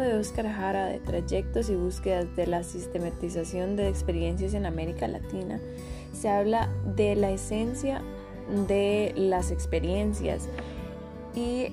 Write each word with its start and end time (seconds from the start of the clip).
de 0.00 0.14
Oscar 0.14 0.46
Jara 0.48 0.86
de 0.86 0.98
trayectos 0.98 1.70
y 1.70 1.76
búsquedas 1.76 2.34
de 2.36 2.46
la 2.46 2.62
sistematización 2.62 3.76
de 3.76 3.88
experiencias 3.88 4.54
en 4.54 4.66
América 4.66 5.06
Latina, 5.06 5.60
se 6.12 6.28
habla 6.28 6.68
de 6.96 7.14
la 7.16 7.30
esencia 7.30 8.02
de 8.66 9.12
las 9.16 9.50
experiencias. 9.50 10.48
Y 11.34 11.68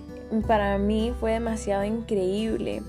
para 0.47 0.77
mí 0.77 1.13
fue 1.19 1.31
demasiado 1.31 1.83
increíble 1.83 2.83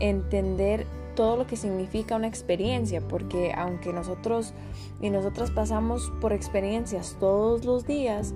entender 0.00 0.86
todo 1.14 1.36
lo 1.36 1.46
que 1.46 1.56
significa 1.56 2.16
una 2.16 2.26
experiencia, 2.26 3.00
porque 3.00 3.52
aunque 3.56 3.92
nosotros 3.92 4.52
y 5.00 5.10
nosotras 5.10 5.50
pasamos 5.50 6.12
por 6.20 6.32
experiencias 6.32 7.16
todos 7.20 7.64
los 7.64 7.86
días, 7.86 8.34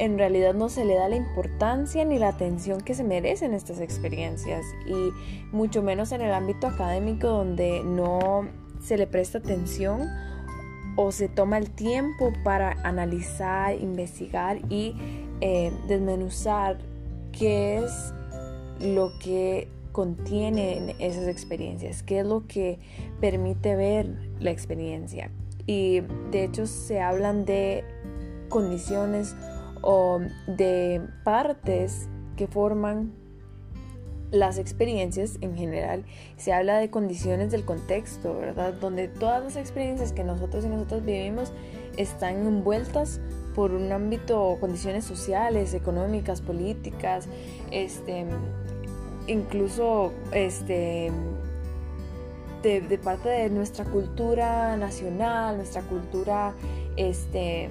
en 0.00 0.16
realidad 0.16 0.54
no 0.54 0.70
se 0.70 0.86
le 0.86 0.94
da 0.94 1.10
la 1.10 1.16
importancia 1.16 2.06
ni 2.06 2.18
la 2.18 2.28
atención 2.28 2.80
que 2.80 2.94
se 2.94 3.04
merecen 3.04 3.52
estas 3.52 3.80
experiencias 3.80 4.64
y 4.86 5.12
mucho 5.54 5.82
menos 5.82 6.12
en 6.12 6.22
el 6.22 6.32
ámbito 6.32 6.68
académico 6.68 7.28
donde 7.28 7.82
no 7.84 8.48
se 8.80 8.96
le 8.96 9.06
presta 9.06 9.38
atención 9.38 10.08
o 10.96 11.12
se 11.12 11.28
toma 11.28 11.58
el 11.58 11.70
tiempo 11.70 12.32
para 12.42 12.72
analizar, 12.82 13.74
investigar 13.78 14.60
y 14.70 14.96
eh, 15.42 15.70
desmenuzar 15.86 16.78
qué 17.38 17.76
es 17.84 18.14
lo 18.80 19.12
que 19.18 19.68
contienen 19.92 20.94
esas 20.98 21.28
experiencias, 21.28 22.02
qué 22.02 22.20
es 22.20 22.26
lo 22.26 22.46
que 22.46 22.78
permite 23.20 23.76
ver 23.76 24.06
la 24.38 24.50
experiencia. 24.50 25.30
Y 25.66 26.00
de 26.30 26.44
hecho 26.44 26.66
se 26.66 27.02
hablan 27.02 27.44
de 27.44 27.84
condiciones 28.48 29.36
o 29.82 30.20
de 30.46 31.02
partes 31.24 32.08
que 32.36 32.46
forman 32.46 33.12
las 34.30 34.58
experiencias 34.58 35.38
en 35.40 35.56
general. 35.56 36.04
Se 36.36 36.52
habla 36.52 36.78
de 36.78 36.90
condiciones 36.90 37.50
del 37.50 37.64
contexto, 37.64 38.38
¿verdad? 38.38 38.74
Donde 38.74 39.08
todas 39.08 39.42
las 39.42 39.56
experiencias 39.56 40.12
que 40.12 40.24
nosotros 40.24 40.64
y 40.64 40.68
nosotros 40.68 41.04
vivimos 41.04 41.52
están 41.96 42.46
envueltas 42.46 43.20
por 43.54 43.72
un 43.72 43.90
ámbito, 43.90 44.56
condiciones 44.60 45.04
sociales, 45.04 45.74
económicas, 45.74 46.40
políticas, 46.40 47.26
este, 47.72 48.24
incluso 49.26 50.12
este, 50.32 51.10
de, 52.62 52.98
parte 52.98 53.28
de 53.28 53.50
nuestra 53.50 53.84
cultura 53.84 54.76
nacional, 54.76 55.56
nuestra 55.56 55.82
cultura 55.82 56.54
este, 56.96 57.68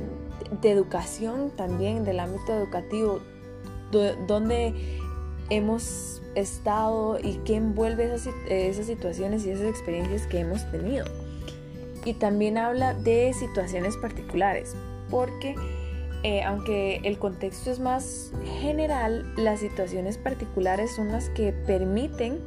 de 0.62 0.72
educación 0.72 1.52
también, 1.56 2.04
del 2.04 2.20
ámbito 2.20 2.54
educativo, 2.54 3.22
donde 4.28 4.74
hemos 5.50 6.22
estado 6.36 7.18
y 7.22 7.40
qué 7.46 7.56
envuelve 7.56 8.14
esas, 8.14 8.34
esas 8.48 8.86
situaciones 8.86 9.46
y 9.46 9.52
esas 9.52 9.68
experiencias 9.68 10.28
que 10.28 10.40
hemos 10.40 10.70
tenido. 10.72 11.06
Y 12.06 12.14
también 12.14 12.58
habla 12.58 12.94
de 12.94 13.34
situaciones 13.34 13.98
particulares, 13.98 14.76
porque 15.10 15.56
eh, 16.24 16.44
aunque 16.44 16.98
el 17.04 17.18
contexto 17.18 17.72
es 17.72 17.80
más 17.80 18.34
general, 18.60 19.34
las 19.38 19.62
situaciones 19.62 20.18
particulares 20.18 20.94
son 20.94 21.12
las 21.12 21.30
que 21.30 21.54
permiten 21.54 22.40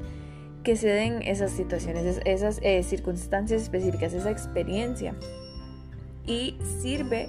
que 0.63 0.77
se 0.77 0.89
den 0.89 1.23
esas 1.23 1.51
situaciones, 1.53 2.21
esas 2.25 2.59
eh, 2.63 2.83
circunstancias 2.83 3.63
específicas, 3.63 4.13
esa 4.13 4.31
experiencia. 4.31 5.15
Y 6.27 6.57
sirve 6.83 7.29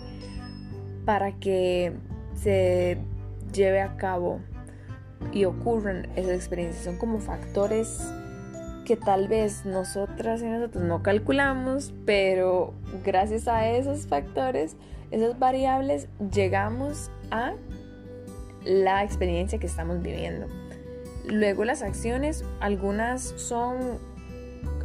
para 1.06 1.34
que 1.40 1.94
se 2.36 2.98
lleve 3.54 3.82
a 3.82 3.98
cabo 3.98 4.40
y 5.32 5.46
ocurran 5.46 6.08
esas 6.16 6.34
experiencias. 6.34 6.84
Son 6.84 6.98
como 6.98 7.20
factores 7.20 8.12
que 8.86 8.98
tal 8.98 9.28
vez 9.28 9.66
nosotras 9.66 10.42
y 10.42 10.46
nosotros 10.46 10.84
no 10.84 11.04
calculamos, 11.04 11.94
pero 12.06 12.74
gracias 13.03 13.47
a 13.47 13.69
esos 13.69 14.08
factores 14.08 14.75
esas 15.13 15.38
variables 15.38 16.09
llegamos 16.31 17.12
a 17.30 17.53
la 18.66 19.03
experiencia 19.03 19.59
que 19.59 19.68
estamos 19.68 20.02
viviendo. 20.02 20.47
Luego 21.28 21.66
las 21.66 21.84
acciones, 21.84 22.44
algunas 22.59 23.22
son 23.22 24.00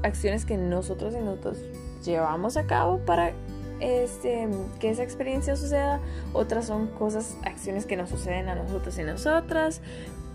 acciones 0.02 0.44
que 0.44 0.58
nosotros 0.58 1.14
y 1.14 1.24
nosotros 1.24 1.58
llevamos 2.04 2.56
a 2.56 2.66
cabo 2.66 2.98
para 2.98 3.32
este, 3.80 4.48
que 4.80 4.90
esa 4.90 5.02
experiencia 5.02 5.56
suceda, 5.56 6.00
otras 6.32 6.66
son 6.66 6.88
cosas, 6.88 7.36
acciones 7.44 7.86
que 7.86 7.96
nos 7.96 8.10
suceden 8.10 8.48
a 8.48 8.54
nosotros 8.54 8.98
y 8.98 9.02
nosotras, 9.02 9.80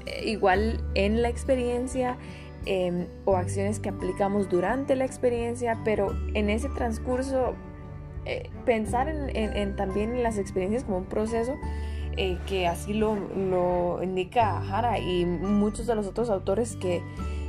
eh, 0.05 0.29
igual 0.29 0.83
en 0.95 1.21
la 1.21 1.29
experiencia 1.29 2.17
em, 2.65 3.07
o 3.25 3.35
acciones 3.35 3.79
que 3.79 3.89
aplicamos 3.89 4.49
durante 4.49 4.95
la 4.95 5.05
experiencia, 5.05 5.79
pero 5.83 6.13
en 6.33 6.49
ese 6.49 6.69
transcurso 6.69 7.55
eh, 8.25 8.49
pensar 8.65 9.09
en, 9.09 9.75
también 9.75 10.15
en 10.15 10.23
las 10.23 10.37
experiencias 10.37 10.85
como 10.85 10.99
un 10.99 11.05
proceso 11.05 11.55
eh, 12.15 12.37
que 12.47 12.67
así 12.67 12.93
lo, 12.93 13.15
lo, 13.15 14.01
indica 14.01 14.61
Jara 14.61 14.99
y 14.99 15.25
muchos 15.25 15.87
de 15.87 15.95
los 15.95 16.07
otros 16.07 16.29
autores 16.29 16.77
que 16.77 17.01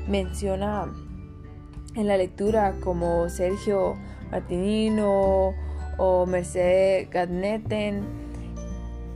menciona 0.08 0.92
en 1.94 2.08
la 2.08 2.16
lectura 2.16 2.74
como 2.80 3.28
Sergio 3.28 3.96
Martinino 4.30 5.54
o 5.98 6.26
Mercedes 6.26 7.10
Gadneten 7.10 8.04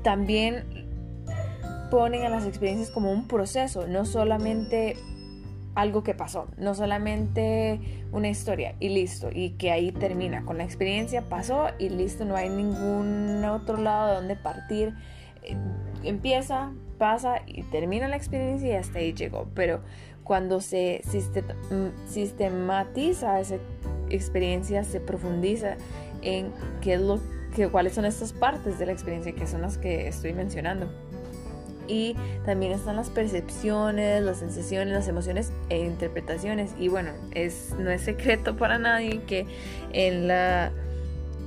también 0.03 0.65
ponen 1.91 2.25
a 2.25 2.29
las 2.29 2.47
experiencias 2.47 2.91
como 2.91 3.11
un 3.11 3.27
proceso, 3.27 3.87
no 3.87 4.05
solamente 4.05 4.97
algo 5.75 6.03
que 6.03 6.15
pasó, 6.15 6.49
no 6.57 6.75
solamente 6.75 7.81
una 8.11 8.29
historia 8.29 8.75
y 8.81 8.89
listo, 8.89 9.31
y 9.33 9.51
que 9.51 9.71
ahí 9.71 9.93
termina. 9.93 10.45
Con 10.45 10.59
la 10.59 10.65
experiencia 10.65 11.23
pasó 11.23 11.69
y 11.79 11.89
listo, 11.89 12.25
no 12.25 12.37
hay 12.37 12.49
ningún 12.49 13.45
otro 13.45 13.77
lado 13.77 14.09
de 14.09 14.15
donde 14.17 14.37
partir. 14.37 14.95
Eh, 15.43 15.57
empieza, 16.03 16.73
pasa 16.99 17.43
y 17.47 17.63
termina 17.65 18.09
la 18.09 18.17
experiencia 18.17 18.69
y 18.69 18.73
hasta 18.73 18.99
ahí 18.99 19.13
llegó. 19.13 19.47
Pero 19.55 19.83
cuando 20.25 20.61
se 20.61 21.03
mm, 21.71 22.09
sistematiza 22.09 23.41
esa 23.41 23.57
experiencia, 24.11 24.85
se 24.85 25.01
profundiza 25.01 25.77
en 26.23 26.53
qué 26.81 26.95
es 26.95 27.01
lo 27.01 27.21
que, 27.55 27.69
cuáles 27.69 27.95
son 27.95 28.05
estas 28.05 28.33
partes 28.33 28.79
de 28.79 28.87
la 28.87 28.93
experiencia 28.93 29.33
que 29.33 29.47
son 29.47 29.63
las 29.63 29.79
que 29.79 30.09
estoy 30.09 30.33
mencionando. 30.33 30.89
Y 31.87 32.17
también 32.45 32.73
están 32.73 32.97
las 32.97 33.09
percepciones, 33.09 34.23
las 34.23 34.39
sensaciones, 34.41 34.93
las 34.93 35.09
emociones 35.09 35.53
e 35.71 35.79
interpretaciones. 35.79 36.75
Y 36.79 36.89
bueno, 36.89 37.13
es, 37.33 37.75
no 37.79 37.91
es 37.91 38.03
secreto 38.03 38.57
para 38.57 38.79
nadie 38.79 39.23
que 39.23 39.47
en 39.93 40.29
la, 40.29 40.71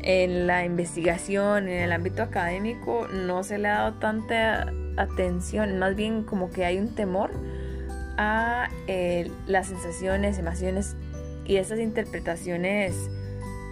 en 0.02 0.48
la 0.48 0.66
investigación, 0.66 1.68
en 1.68 1.84
el 1.84 1.92
ámbito 1.92 2.24
académico, 2.24 3.08
no 3.08 3.44
se 3.44 3.60
le 3.60 3.68
ha 3.68 3.74
dado 3.76 3.94
tanta 4.00 4.74
atención, 4.98 5.78
más 5.80 5.96
bien 5.96 6.24
como 6.24 6.50
que 6.50 6.66
hay 6.66 6.80
un 6.80 6.96
temor 6.96 7.32
a 8.18 8.70
eh, 8.88 9.32
las 9.48 9.68
sensaciones, 9.68 10.38
emociones 10.38 10.96
y 11.46 11.58
esas 11.58 11.80
interpretaciones 11.80 12.96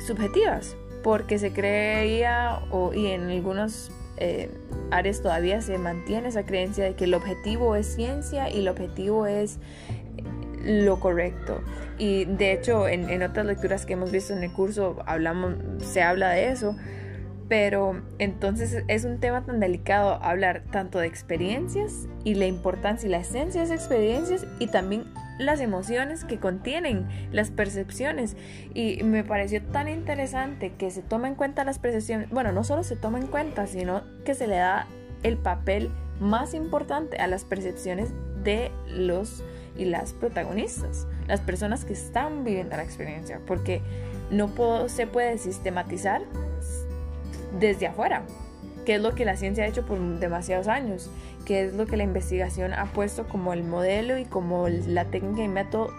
subjetivas, 0.05 0.75
porque 1.03 1.39
se 1.39 1.51
creía, 1.51 2.61
o, 2.71 2.93
y 2.93 3.07
en 3.07 3.29
algunos 3.29 3.91
eh, 4.17 4.49
Ares 4.91 5.21
todavía 5.21 5.61
se 5.61 5.77
mantiene 5.77 6.27
esa 6.27 6.45
creencia 6.45 6.83
de 6.83 6.95
que 6.95 7.05
el 7.05 7.13
objetivo 7.13 7.75
es 7.75 7.87
ciencia 7.87 8.49
y 8.49 8.59
el 8.59 8.67
objetivo 8.67 9.25
es 9.25 9.59
lo 10.63 10.99
correcto. 10.99 11.61
Y 11.97 12.25
de 12.25 12.53
hecho, 12.53 12.87
en, 12.87 13.21
otras 13.23 13.45
lecturas 13.45 13.85
que 13.85 13.93
hemos 13.93 14.11
visto 14.11 14.33
en 14.33 14.43
el 14.43 14.51
curso, 14.51 14.97
hablamos, 15.05 15.55
se 15.83 16.01
habla 16.01 16.29
de 16.31 16.49
eso. 16.49 16.75
Pero 17.49 18.01
entonces 18.19 18.83
es 18.87 19.03
un 19.05 19.19
tema 19.19 19.43
tan 19.43 19.59
delicado 19.59 20.23
hablar 20.23 20.63
tanto 20.71 20.99
de 20.99 21.07
experiencias 21.07 22.07
y 22.23 22.35
la 22.35 22.45
importancia 22.45 23.07
y 23.07 23.11
la 23.11 23.17
esencia 23.17 23.61
de 23.61 23.65
esas 23.65 23.79
experiencias 23.79 24.45
y 24.59 24.67
también 24.67 25.05
las 25.39 25.59
emociones 25.59 26.25
que 26.25 26.37
contienen, 26.37 27.07
las 27.31 27.49
percepciones. 27.49 28.37
Y 28.75 29.01
me 29.03 29.23
pareció 29.23 29.63
tan 29.63 29.89
interesante 29.89 30.73
que 30.77 30.91
se 30.91 31.01
toma 31.01 31.27
en 31.27 31.35
cuenta 31.35 31.63
las 31.63 31.79
percepciones. 31.79 32.29
Bueno, 32.29 32.51
no 32.51 32.63
solo 32.63 32.83
se 32.83 32.95
toma 32.95 33.19
en 33.19 33.27
cuenta, 33.27 33.65
sino 33.65 34.03
que 34.25 34.35
se 34.35 34.45
le 34.45 34.57
da 34.57 34.85
el 35.23 35.37
papel 35.37 35.89
más 36.19 36.53
importante 36.53 37.17
a 37.17 37.27
las 37.27 37.45
percepciones 37.45 38.09
de 38.43 38.71
los 38.87 39.43
y 39.77 39.85
las 39.85 40.13
protagonistas, 40.13 41.07
las 41.27 41.39
personas 41.39 41.85
que 41.85 41.93
están 41.93 42.43
viviendo 42.43 42.75
la 42.75 42.83
experiencia, 42.83 43.39
porque 43.47 43.81
no 44.29 44.51
se 44.89 45.07
puede 45.07 45.37
sistematizar 45.37 46.21
desde 47.59 47.87
afuera, 47.87 48.23
que 48.85 48.95
es 48.95 49.01
lo 49.01 49.15
que 49.15 49.25
la 49.25 49.37
ciencia 49.37 49.63
ha 49.63 49.67
hecho 49.67 49.85
por 49.85 49.99
demasiados 50.19 50.67
años 50.67 51.09
que 51.49 51.63
es 51.63 51.73
lo 51.73 51.87
que 51.87 51.97
la 51.97 52.03
investigación 52.03 52.73
ha 52.73 52.85
puesto 52.85 53.27
como 53.27 53.53
el 53.53 53.63
modelo 53.63 54.19
y 54.19 54.25
como 54.25 54.67
la 54.69 55.05
técnica 55.05 55.41
y 55.41 55.47
método 55.47 55.91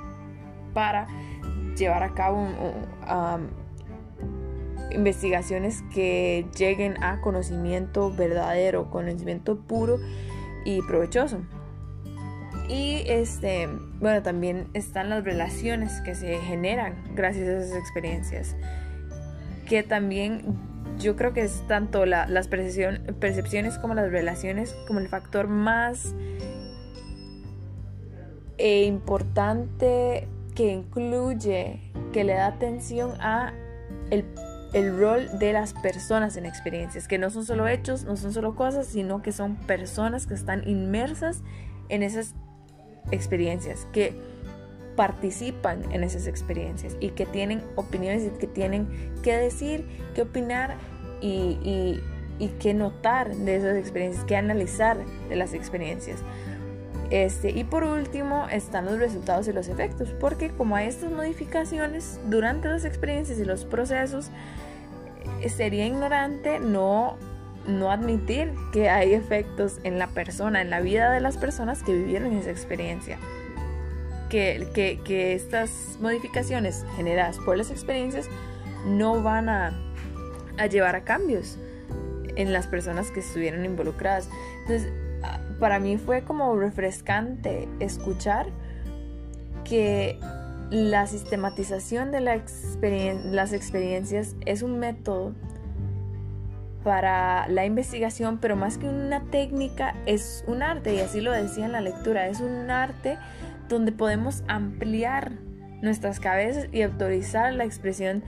para 0.72 1.08
llevar 1.76 2.04
a 2.04 2.14
cabo 2.14 2.46
investigaciones 4.92 5.82
que 5.92 6.46
lleguen 6.56 7.02
a 7.02 7.20
conocimiento 7.20 8.14
verdadero, 8.14 8.90
conocimiento 8.90 9.58
puro 9.58 9.98
y 10.64 10.82
provechoso. 10.82 11.40
Y 12.68 13.02
este, 13.06 13.68
bueno, 13.98 14.22
también 14.22 14.68
están 14.74 15.10
las 15.10 15.24
relaciones 15.24 16.00
que 16.02 16.14
se 16.14 16.38
generan 16.38 16.94
gracias 17.16 17.48
a 17.48 17.56
esas 17.64 17.76
experiencias. 17.76 18.56
Que 19.68 19.82
también 19.82 20.69
yo 21.00 21.16
creo 21.16 21.32
que 21.32 21.42
es 21.42 21.62
tanto 21.66 22.06
las 22.06 22.48
percepciones 22.48 23.78
como 23.78 23.94
las 23.94 24.10
relaciones 24.10 24.74
como 24.86 25.00
el 25.00 25.08
factor 25.08 25.48
más 25.48 26.14
e 28.58 28.84
importante 28.84 30.28
que 30.54 30.70
incluye, 30.72 31.80
que 32.12 32.24
le 32.24 32.34
da 32.34 32.48
atención 32.48 33.12
a 33.20 33.54
el, 34.10 34.24
el, 34.74 34.98
rol 34.98 35.38
de 35.38 35.54
las 35.54 35.72
personas 35.72 36.36
en 36.36 36.44
experiencias, 36.44 37.08
que 37.08 37.16
no 37.16 37.30
son 37.30 37.46
solo 37.46 37.66
hechos, 37.66 38.04
no 38.04 38.16
son 38.16 38.34
solo 38.34 38.54
cosas, 38.54 38.86
sino 38.86 39.22
que 39.22 39.32
son 39.32 39.56
personas 39.56 40.26
que 40.26 40.34
están 40.34 40.68
inmersas 40.68 41.42
en 41.88 42.02
esas 42.02 42.34
experiencias, 43.10 43.86
que 43.92 44.20
participan 45.00 45.90
en 45.94 46.04
esas 46.04 46.26
experiencias 46.26 46.94
y 47.00 47.12
que 47.12 47.24
tienen 47.24 47.62
opiniones 47.74 48.22
y 48.24 48.38
que 48.38 48.46
tienen 48.46 48.86
que 49.22 49.34
decir, 49.34 49.86
que 50.14 50.20
opinar 50.20 50.76
y, 51.22 52.02
y, 52.38 52.48
que 52.60 52.74
notar 52.74 53.34
de 53.34 53.56
esas 53.56 53.78
experiencias, 53.78 54.26
que 54.26 54.36
analizar 54.36 54.98
de 55.30 55.36
las 55.36 55.54
experiencias. 55.54 56.18
Este, 57.08 57.48
y 57.48 57.64
por 57.64 57.82
último 57.82 58.46
están 58.50 58.84
los 58.84 58.98
resultados 58.98 59.48
y 59.48 59.54
los 59.54 59.68
efectos, 59.68 60.10
porque 60.20 60.50
como 60.50 60.76
hay 60.76 60.88
estas 60.88 61.10
modificaciones 61.10 62.20
durante 62.26 62.68
las 62.68 62.84
experiencias 62.84 63.38
y 63.38 63.46
los 63.46 63.64
procesos, 63.64 64.30
eh, 65.40 65.48
sería 65.48 65.86
ignorante 65.86 66.60
no, 66.60 67.16
no 67.66 67.90
admitir 67.90 68.52
que 68.70 68.90
hay 68.90 69.14
efectos 69.14 69.78
en 69.82 69.98
la 69.98 70.08
persona, 70.08 70.60
en 70.60 70.68
la 70.68 70.82
vida 70.82 71.10
de 71.10 71.22
las 71.22 71.38
personas 71.38 71.82
que 71.82 71.94
vivieron 71.94 72.34
esa 72.34 72.50
experiencia. 72.50 73.18
Que, 74.30 75.34
estas 75.34 75.98
modificaciones 76.00 76.84
generadas 76.96 77.38
por 77.38 77.56
las 77.56 77.70
experiencias 77.70 78.28
no 78.86 79.22
van 79.22 79.48
a, 79.48 79.74
llevar 80.70 80.94
a 80.94 81.04
cambios 81.04 81.58
en 82.36 82.52
las 82.52 82.66
personas 82.66 83.10
que 83.10 83.20
estuvieron 83.20 83.64
involucradas. 83.64 84.28
Entonces, 84.60 84.92
para 85.58 85.80
mí 85.80 85.98
fue 85.98 86.22
como 86.22 86.56
refrescante 86.56 87.68
escuchar 87.80 88.46
que 89.64 90.18
la 90.70 91.06
sistematización 91.06 92.12
de 92.12 92.20
las 92.20 93.52
experiencias 93.52 94.36
es 94.46 94.62
un 94.62 94.78
método 94.78 95.34
para 96.84 97.46
la 97.48 97.66
investigación, 97.66 98.38
pero 98.38 98.56
más 98.56 98.78
que 98.78 98.86
una 98.86 99.22
técnica 99.24 99.94
es 100.06 100.44
un 100.46 100.62
arte, 100.62 100.94
y 100.94 101.00
así 101.00 101.20
lo 101.20 101.32
decía 101.32 101.66
en 101.66 101.72
la 101.72 101.80
lectura, 101.80 102.28
es 102.28 102.40
un 102.40 102.70
arte 102.70 103.18
donde 103.68 103.92
podemos 103.92 104.42
ampliar 104.48 105.32
nuestras 105.82 106.20
cabezas 106.20 106.68
y 106.72 106.82
autorizar 106.82 107.52
la 107.54 107.64
expresión 107.64 108.22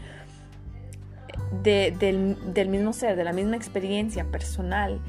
del, 1.62 2.36
del 2.54 2.68
mismo 2.68 2.92
ser, 2.92 3.16
de 3.16 3.24
la 3.24 3.32
misma 3.32 3.56
experiencia 3.56 4.24
personal 4.24 5.00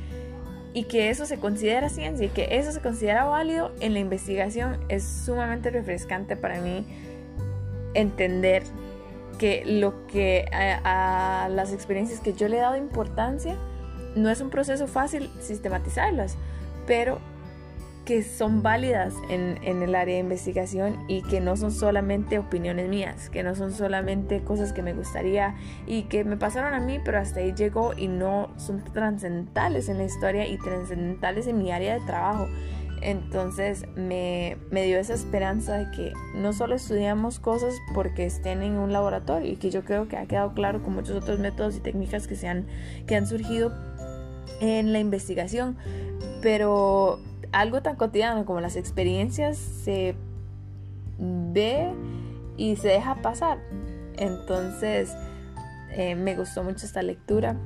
y 0.73 0.85
que 0.85 1.09
eso 1.09 1.25
se 1.25 1.37
considera 1.37 1.87
ciencia 1.89 2.25
y 2.25 2.29
que 2.29 2.57
eso 2.57 2.71
se 2.71 2.81
considera 2.81 3.25
válido 3.25 3.71
en 3.79 3.93
la 3.93 3.99
investigación. 3.99 4.79
Es 4.89 5.03
sumamente 5.03 5.69
refrescante 5.69 6.35
para 6.35 6.59
mí 6.61 6.85
entender 7.93 8.63
que 9.37 9.63
lo 9.65 10.07
que 10.07 10.45
a, 10.51 11.47
las 11.49 11.73
experiencias 11.73 12.19
que 12.19 12.33
yo 12.33 12.47
le 12.47 12.57
he 12.57 12.59
dado 12.59 12.77
importancia 12.77 13.57
no 14.15 14.29
es 14.29 14.41
un 14.41 14.49
proceso 14.49 14.87
fácil 14.87 15.29
sistematizarlas, 15.39 16.37
pero 16.85 17.19
que 18.05 18.21
son 18.21 18.61
válidas 18.61 19.13
en, 19.29 19.57
el 19.63 19.95
área 19.95 20.15
de 20.15 20.19
investigación 20.19 21.05
y 21.07 21.21
que 21.21 21.39
no 21.39 21.55
son 21.55 21.71
solamente 21.71 22.37
opiniones 22.37 22.89
mías, 22.89 23.29
que 23.29 23.43
no 23.43 23.55
son 23.55 23.71
solamente 23.71 24.41
cosas 24.43 24.73
que 24.73 24.81
me 24.81 24.93
gustaría 24.93 25.55
y 25.87 26.03
que 26.03 26.25
me 26.25 26.35
pasaron 26.35 26.73
a 26.73 26.81
mí, 26.81 26.99
pero 27.03 27.19
hasta 27.19 27.39
ahí 27.39 27.53
llegó 27.53 27.93
y 27.95 28.09
no 28.09 28.49
son 28.57 28.83
trascendentales 28.83 29.87
en 29.87 29.99
la 29.99 30.03
historia 30.03 30.45
y 30.45 30.57
trascendentales 30.57 31.47
en 31.47 31.59
mi 31.59 31.71
área 31.71 31.93
de 31.93 32.05
trabajo. 32.05 32.47
Entonces 33.03 33.85
me, 33.97 34.57
me, 34.71 34.83
dio 34.83 34.97
esa 34.97 35.13
esperanza 35.13 35.77
de 35.77 35.91
que 35.91 36.13
no 36.35 36.53
solo 36.53 36.75
estudiamos 36.75 37.37
cosas 37.39 37.75
porque 37.93 38.25
estén 38.25 38.63
en 38.63 38.77
un 38.77 38.93
laboratorio 38.93 39.51
y 39.51 39.57
que 39.57 39.69
yo 39.69 39.83
creo 39.83 40.07
que 40.07 40.15
ha 40.15 40.25
quedado 40.25 40.53
claro 40.53 40.81
con 40.81 40.95
muchos 40.95 41.21
otros 41.21 41.37
métodos 41.37 41.75
y 41.75 41.81
técnicas 41.81 42.27
que, 42.27 42.35
se 42.35 42.47
han, 42.47 42.65
que 43.05 43.17
han 43.17 43.27
surgido 43.27 43.73
en 44.61 44.93
la 44.93 44.99
investigación, 44.99 45.75
pero 46.41 47.19
algo 47.51 47.81
tan 47.81 47.97
cotidiano 47.97 48.45
como 48.45 48.61
las 48.61 48.77
experiencias 48.77 49.57
se 49.57 50.15
ve 51.19 51.91
y 52.55 52.77
se 52.77 52.87
deja 52.87 53.15
pasar. 53.21 53.59
Entonces, 54.15 55.13
eh, 55.91 56.15
me 56.15 56.35
gustó 56.35 56.63
mucho 56.63 56.85
esta 56.85 57.01
lectura 57.01 57.57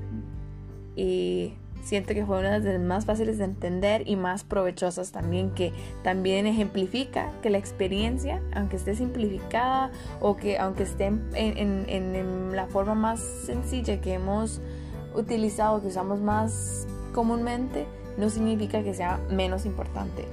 y 0.96 1.54
siento 1.88 2.14
que 2.14 2.26
fue 2.26 2.40
una 2.40 2.60
de 2.60 2.74
las 2.74 2.82
más 2.82 3.06
fáciles 3.06 3.38
de 3.38 3.46
entender 3.46 4.04
y 4.06 4.18
más 4.18 4.44
provechosas 4.44 5.14
también, 5.14 5.52
que 5.52 5.72
también 6.04 6.46
ejemplifica 6.46 7.32
que 7.42 7.50
la 7.50 7.58
experiencia, 7.58 8.42
aunque 8.54 8.76
esté 8.76 8.94
simplificada 8.94 9.92
o 10.20 10.36
que 10.36 10.58
aunque 10.58 10.84
esté 10.84 11.06
en, 11.06 11.30
en 11.34 12.56
la 12.56 12.68
forma 12.68 12.94
más 12.94 13.22
sencilla 13.22 14.02
que 14.02 14.16
hemos 14.16 14.60
utilizado, 15.16 15.82
que 15.82 15.88
usamos 15.88 16.20
más 16.20 16.88
comúnmente, 17.14 17.86
no 18.18 18.30
significa 18.30 18.84
que 18.84 18.94
sea 18.94 19.20
menos 19.30 19.66
importante. 19.66 20.26